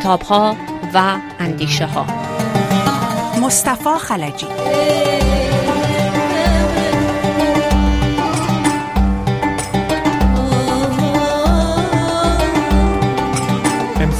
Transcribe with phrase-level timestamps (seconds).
[0.00, 0.56] کتاب ها
[0.94, 2.06] و اندیشه ها
[3.42, 4.46] مصطفی خلجی.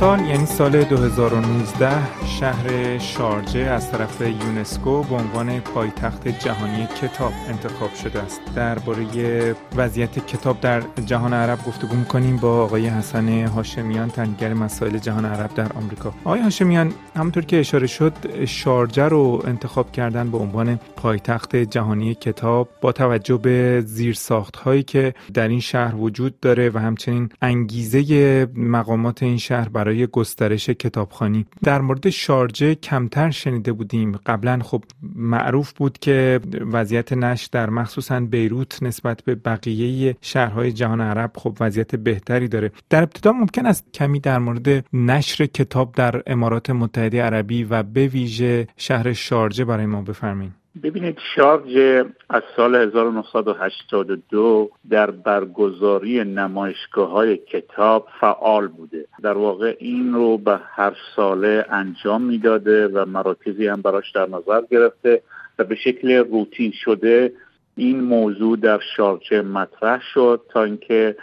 [0.00, 7.94] سال یعنی سال 2019 شهر شارجه از طرف یونسکو به عنوان پایتخت جهانی کتاب انتخاب
[7.94, 8.40] شده است.
[8.56, 15.24] درباره وضعیت کتاب در جهان عرب گفتگو می‌کنیم با آقای حسن هاشمیان تحلیلگر مسائل جهان
[15.24, 16.14] عرب در آمریکا.
[16.24, 22.68] آقای هاشمیان همونطور که اشاره شد شارجه رو انتخاب کردن به عنوان پایتخت جهانی کتاب
[22.80, 29.22] با توجه به زیرساخت هایی که در این شهر وجود داره و همچنین انگیزه مقامات
[29.22, 31.46] این شهر برای گسترش کتابخانی.
[31.62, 34.12] در مورد شارجه کمتر شنیده بودیم.
[34.26, 34.84] قبلا خب
[35.16, 36.40] معروف بود که
[36.72, 42.72] وضعیت نشر در مخصوصا بیروت نسبت به بقیه شهرهای جهان عرب خب وضعیت بهتری داره.
[42.90, 48.06] در ابتدا ممکن است کمی در مورد نشر کتاب در امارات متحده عربی و به
[48.06, 50.65] ویژه شهر شارجه برای ما بفرمایید.
[50.82, 59.06] ببینید شارج از سال 1982 در برگزاری نمایشگاه های کتاب فعال بوده.
[59.22, 64.62] در واقع این رو به هر ساله انجام می‌داده و مراکزی هم براش در نظر
[64.70, 65.22] گرفته
[65.58, 67.32] و به شکل روتین شده
[67.76, 71.16] این موضوع در شارجه مطرح شد تا اینکه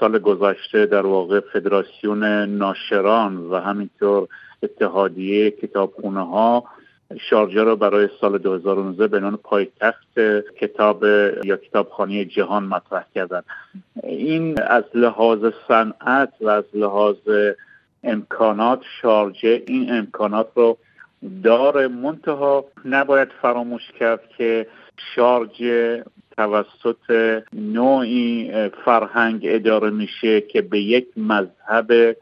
[0.00, 4.28] سال گذشته در واقع فدراسیون ناشران و همینطور
[4.62, 6.64] اتحادیه کتابخونه ها
[7.18, 10.20] شارجه را برای سال 2019 به عنوان پایتخت
[10.60, 11.04] کتاب
[11.44, 13.42] یا کتابخانه جهان مطرح کردن.
[14.02, 17.16] این از لحاظ صنعت و از لحاظ
[18.04, 20.78] امکانات شارجه این امکانات رو
[21.44, 21.88] داره.
[21.88, 24.66] منتها نباید فراموش کرد که
[25.14, 26.04] شارجه
[26.36, 28.52] توسط نوعی
[28.84, 32.16] فرهنگ اداره میشه که به یک مذهب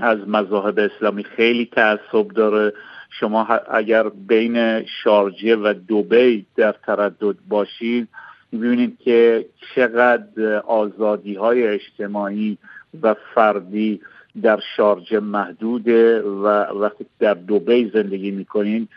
[0.00, 2.72] از مذاهب اسلامی خیلی تعصب داره.
[3.20, 8.08] شما اگر بین شارجه و دوبی در تردد باشید
[8.52, 12.58] می‌بینید که چقدر آزادی های اجتماعی
[13.02, 14.00] و فردی
[14.42, 16.46] در شارجه محدوده و
[16.80, 18.88] وقتی در دوبی زندگی می‌کنین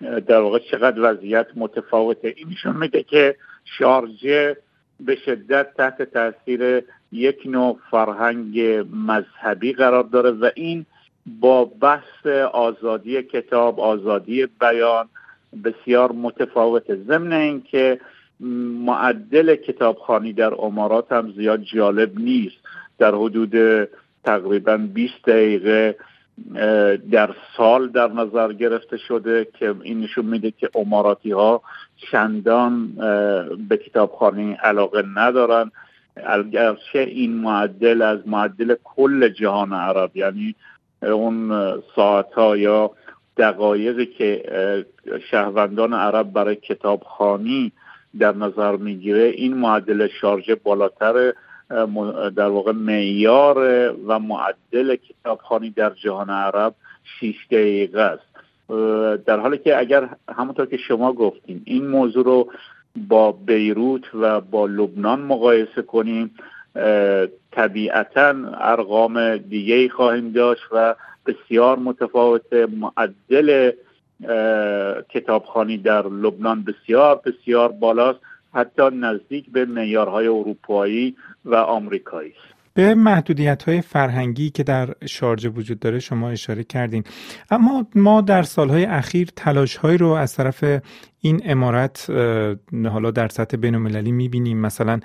[0.00, 2.34] در واقع چقدر وضعیت متفاوته.
[2.36, 3.36] اینشون میگه که
[3.78, 4.56] شارجه
[5.00, 6.82] به شدت تحت تاثیر
[7.12, 8.60] یک نوع فرهنگ
[8.92, 10.86] مذهبی قرار داره و این
[11.26, 15.08] با بحث آزادی کتاب آزادی بیان
[15.64, 18.00] بسیار متفاوته ضمن اینکه
[18.84, 22.56] معدل کتابخانی در امارات هم زیاد جالب نیست.
[22.98, 23.88] در حدود
[24.24, 25.96] تقریبا 20 دقیقه
[27.10, 31.62] در سال در نظر گرفته شده که این نشون میده که اماراتی ها
[32.10, 32.92] چندان
[33.68, 35.70] به کتابخانی علاقه ندارن.
[36.26, 40.54] اگرچه این معدل از معدل کل جهان عرب یعنی
[41.12, 41.52] اون
[41.96, 42.90] ساعت ها یا
[43.36, 44.44] دقایقی که
[45.30, 47.72] شهروندان عرب برای کتابخانی
[48.18, 51.32] در نظر می‌گیره این معدل شارژ بالاتر
[52.36, 53.58] در واقع معیار
[54.06, 56.74] و معدل کتابخانی در جهان عرب
[57.20, 58.24] 6 دقیقه است.
[59.26, 62.52] در حالی که اگر همونطور که شما گفتیم این موضوع رو
[63.08, 66.34] با بیروت و با لبنان مقایسه کنیم
[67.52, 70.94] طبیعتا ارقام دیگه خواهیم داشت و
[71.26, 73.70] بسیار متفاوت معدل
[75.08, 78.18] کتابخانی در لبنان بسیار بسیار بالاست
[78.54, 82.30] حتی نزدیک به معیارهای اروپایی و آمریکایی.
[82.30, 87.04] است به محدودیت های فرهنگی که در شارجه وجود داره شما اشاره کردین.
[87.50, 90.64] اما ما در سالهای اخیر تلاش هایی رو از طرف
[91.20, 92.10] این امارت
[92.92, 94.60] حالا در سطح بین المللی می‌بینیم.
[94.60, 95.00] مثلا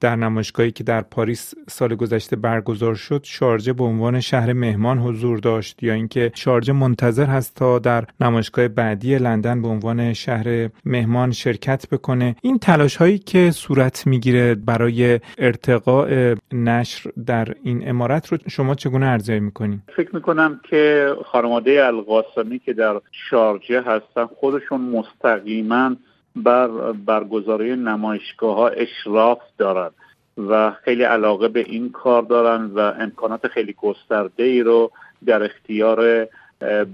[0.00, 5.38] در نمایشگاهی که در پاریس سال گذشته برگزار شد شارجه به عنوان شهر مهمان حضور
[5.38, 11.32] داشت یا اینکه شارجه منتظر هست تا در نمایشگاه بعدی لندن به عنوان شهر مهمان
[11.32, 12.36] شرکت بکنه.
[12.42, 19.06] این تلاش هایی که صورت می‌گیره برای ارتقاء نشر در این امارت رو شما چگونه
[19.06, 23.00] ارزیابی می‌کنین؟ فکر می‌کنم که خانواده القاسمی که در
[23.30, 25.96] شارجه هستن خودشون مستقیما
[26.36, 29.92] بر برگزاری نمایشگاه ها اشراف دارند
[30.36, 34.90] و خیلی علاقه به این کار دارن و امکانات خیلی گسترده ای رو
[35.26, 36.28] در اختیار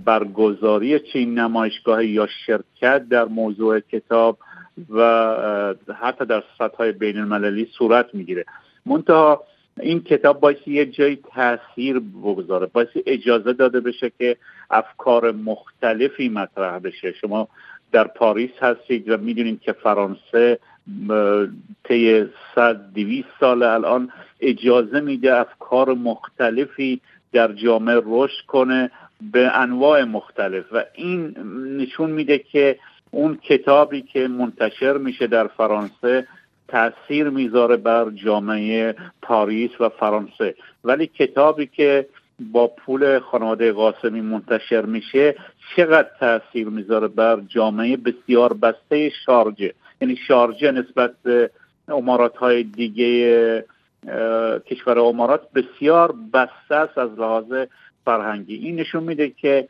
[0.04, 4.38] برگزاری چین نمایشگاه یا شرکت در موضوع کتاب
[4.90, 8.44] و حتی در سطح های بین المللی صورت می‌گیره.
[8.86, 9.44] منتها
[9.80, 14.36] این کتاب باید یه جایی تاثیر بگذاره باید اجازه داده بشه که
[14.70, 17.12] افکار مختلفی مطرح بشه.
[17.12, 17.48] شما
[17.92, 20.58] در پاریس هستید و می‌دونید که فرانسه
[21.84, 22.24] طی
[22.54, 27.00] صد دویست سال الان اجازه میده افکار مختلفی
[27.32, 28.90] در جامعه رشد کنه
[29.32, 31.36] به انواع مختلف و این
[31.78, 32.78] نشون میده که
[33.10, 36.26] اون کتابی که منتشر میشه در فرانسه
[36.68, 40.54] تاثیر می‌ذاره بر جامعه پاریس و فرانسه.
[40.84, 42.06] ولی کتابی که
[42.40, 45.34] با پول خانواده قاسمی منتشر میشه
[45.76, 51.50] چقدر تاثیر می‌ذاره بر جامعه بسیار بسته شارجه یعنی شارجه نسبت به
[51.88, 53.64] امارات های دیگه
[54.66, 57.66] کشور امارات بسیار بسته است از لحاظ
[58.04, 58.54] فرهنگی.
[58.54, 59.68] این نشون میده که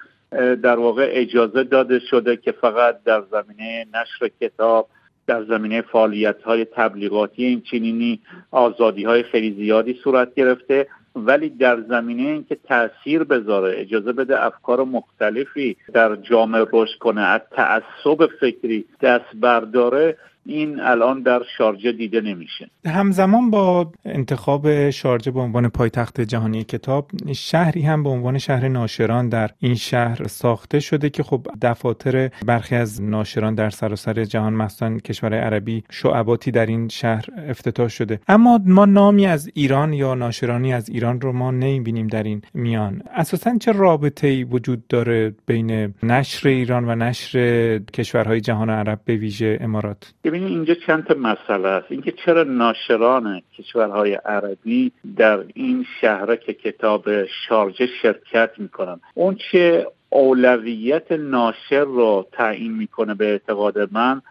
[0.63, 4.89] در واقع اجازه داده شده که فقط در زمینه نشر کتاب
[5.27, 8.21] در زمینه فعالیت های تبلیغاتی این چنینی
[8.51, 10.87] آزادی های خیلی زیادی صورت گرفته.
[11.17, 17.41] ولی در زمینه اینکه تاثیر بذاره اجازه بده افکار مختلفی در جامعه رشد کنه از
[17.51, 20.17] تعصب فکری دست برداره
[20.47, 22.71] این الان در شارجه دیده نمیشه.
[22.87, 29.29] همزمان با انتخاب شارجه به عنوان پایتخت جهانی کتاب شهری هم به عنوان شهر ناشران
[29.29, 34.99] در این شهر ساخته شده که خب دفاتر برخی از ناشران در سراسر جهان مثلا
[34.99, 38.21] کشور عربی شعباتی در این شهر افتتاح شده.
[38.29, 43.03] اما ما نامی از ایران یا ناشرانی از ایران رو ما نمی‌بینیم در این میان.
[43.15, 49.17] اساسا چه رابطه ای وجود داره بین نشر ایران و نشر کشورهای جهان عرب به
[49.17, 51.87] ویژه امارات؟ ببینید اینجا چند تا مسئله است.
[51.91, 59.87] اینکه چرا ناشران کشورهای عربی در این شهره که کتاب شارجه شرکت می‌کنن اون چه
[60.11, 64.23] اولویت ناشر رو تعیین می‌کنه به اعتقاد من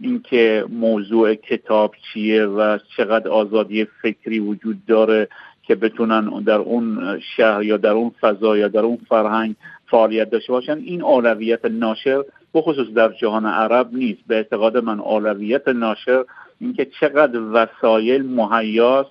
[0.00, 5.28] اینکه موضوع کتاب چیه و چقدر آزادی فکری وجود داره
[5.62, 9.54] که بتونن در اون شهر یا در اون فضا یا در اون فرهنگ
[9.90, 10.78] فعالیت داشته باشن.
[10.78, 12.24] این اولویت ناشر
[12.56, 14.20] بخصوص در جهان عرب نیست.
[14.26, 16.24] به اعتقاد من اولویت ناشر
[16.60, 19.10] اینکه چقدر وسایل مهیاست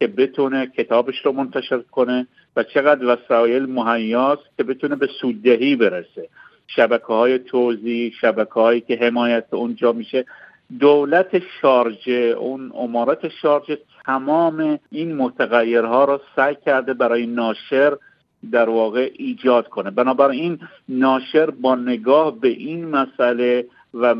[0.00, 6.28] که بتونه کتابش رو منتشر کنه و چقدر وسایل مهیاست که بتونه به سوددهی برسه.
[6.66, 10.24] شبکه های توضیح شبکه هایی که حمایت اونجا میشه.
[10.80, 17.96] دولت شارجه اون امارات شارجه تمام این متغیرها را سعی کرده برای ناشر
[18.50, 19.90] در واقع ایجاد کنه.
[19.90, 20.58] بنابراین
[20.88, 24.14] ناشر با نگاه به این مسئله و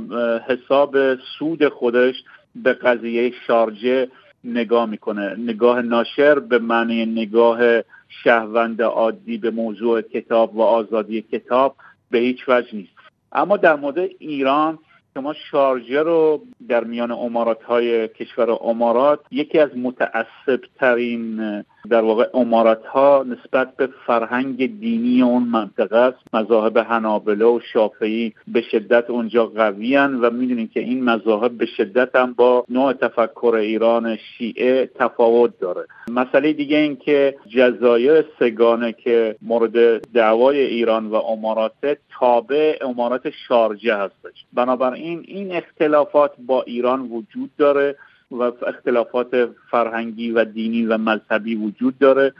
[0.49, 2.15] حساب سود خودش
[2.57, 4.09] به قضیه شارجه
[4.45, 5.35] نگاه می‌کنه.
[5.39, 7.83] نگاه ناشر به معنی نگاه
[8.25, 11.77] شهروند عادی به موضوع کتاب و آزادی کتاب
[12.11, 12.93] به هیچ وجه نیست.
[13.33, 14.79] اما در مورد ایران
[15.15, 22.29] شما شارجه رو در میان امارات های کشور امارات یکی از متعصب ترین در واقع
[22.35, 26.19] امارات ها نسبت به فرهنگ دینی اون منطقه است.
[26.33, 32.17] مذاهب حنابله و شافعی به شدت اونجا قوی و می‌دونیم که این مذاهب به شدت
[32.17, 35.87] هم با نوع تفکر ایران شیعه تفاوت داره.
[36.11, 43.97] مسئله دیگه این که جزایر سگانه که مورد دعوای ایران و امارات تابع امارات شارجه
[43.97, 44.45] هستش.
[44.53, 47.97] بنابراین این اختلافات با ایران وجود داره.
[48.33, 52.33] و اختلافات فرهنگی و دینی و مذهبی وجود داره.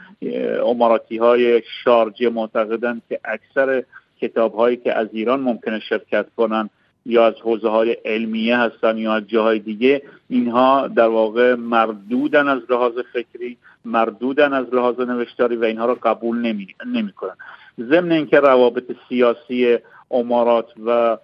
[0.65, 3.83] اماراتی های شارجه معتقدند که اکثر
[4.21, 6.69] کتاب هایی که از ایران ممکنه شرکت کنن
[7.05, 12.61] یا از حوزه های علمیه هستن یا از جاهای دیگه اینها در واقع مردودن از
[12.69, 17.35] لحاظ فکری مردودن از لحاظ نوشتاری و اینها را قبول نمی, نمی کنن
[17.79, 19.77] ضمن اینکه روابط سیاسی
[20.11, 21.17] امارات و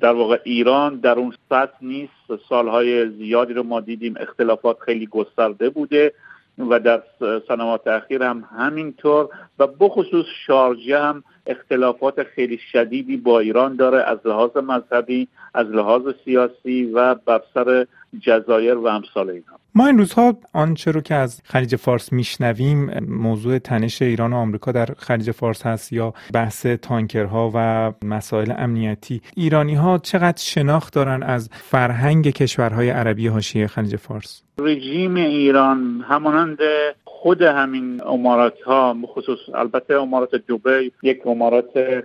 [0.00, 2.12] در واقع ایران در اون سطح نیست.
[2.48, 6.12] سالهای زیادی رو ما دیدیم اختلافات خیلی گسترده بوده
[6.58, 7.02] و در
[7.48, 9.28] سنوات اخیر هم همینطور.
[9.58, 16.02] و بخصوص شارجه هم اختلافات خیلی شدیدی با ایران داره از لحاظ مذهبی از لحاظ
[16.24, 17.86] سیاسی و بر سر
[18.20, 19.58] جزایر و امثال اینها.
[19.74, 24.72] ما این روزها آنچه رو که از خلیج فارس میشنویم موضوع تنش ایران و آمریکا
[24.72, 29.22] در خلیج فارس هست یا بحث تانکرها و مسائل امنیتی.
[29.36, 36.58] ایرانی ها چقدر شناخت دارن از فرهنگ کشورهای عربی حاشیه خلیج فارس؟ رژیم ایران همانند
[37.04, 42.04] خود همین امارات ها بخصوص البته امارات دبی یک امارات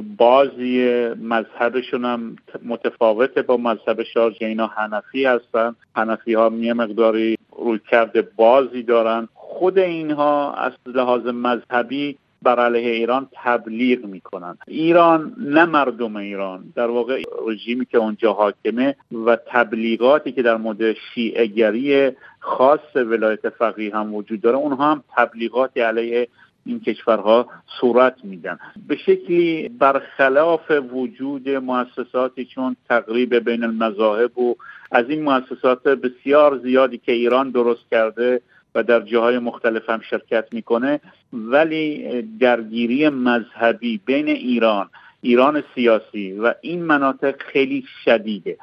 [0.00, 5.74] بازی مذهبشون هم متفاوته با مذهب شارجه اینا حنفی هستن.
[5.96, 9.28] حنفی ها یه مقداری روی کرده بازی دارن.
[9.34, 14.58] خود اینها از لحاظ مذهبی بر علیه ایران تبلیغ می‌کنن.
[14.66, 16.64] ایران نه مردم ایران.
[16.74, 18.96] در واقع رژیمی که اونجا حاکمه
[19.26, 25.80] و تبلیغاتی که در مورد شیعهگری خاص ولایت فقیه هم وجود داره اونها هم تبلیغاتی
[25.80, 26.28] علیه
[26.66, 27.46] این کشورها
[27.80, 28.58] صورت میدن.
[28.88, 34.54] به شکلی برخلاف وجود مؤسساتی چون تقریب بین المذاهب و
[34.90, 38.40] از این مؤسسات بسیار زیادی که ایران درست کرده
[38.74, 41.00] و در جاهای مختلف هم شرکت می‌کنه
[41.32, 44.90] ولی درگیری مذهبی بین ایران
[45.20, 48.58] ایران سیاسی و این مناطق خیلی شدیده.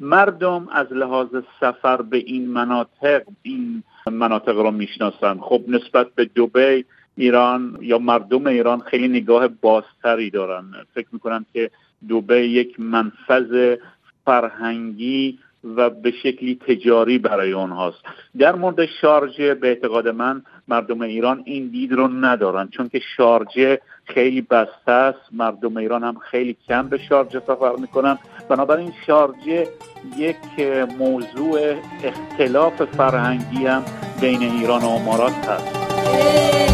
[0.00, 1.28] مردم از لحاظ
[1.60, 5.38] سفر به این مناطق این مناطق رو می‌شناسن.
[5.38, 6.84] خب نسبت به دوبی
[7.16, 10.64] ایران یا مردم ایران خیلی نگاه بازتری دارن.
[10.94, 11.70] فکر می‌کنن که
[12.08, 13.76] دوبه یک منفذ
[14.24, 15.38] فرهنگی
[15.76, 17.98] و به شکلی تجاری برای اونهاست.
[18.38, 23.80] در مورد شارجه به اعتقاد من مردم ایران این دید رو ندارن چون که شارجه
[24.04, 25.20] خیلی بسته است.
[25.32, 28.18] مردم ایران هم خیلی کم به شارجه سفر می‌کنن.
[28.48, 29.68] بنابراین شارجه
[30.16, 30.36] یک
[30.98, 33.82] موضوع اختلاف فرهنگی هم
[34.20, 36.71] بین ایران و امارات هست.